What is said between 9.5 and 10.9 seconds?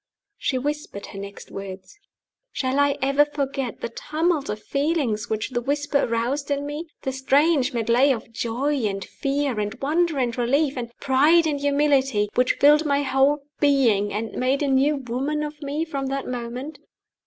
and wonder and relief,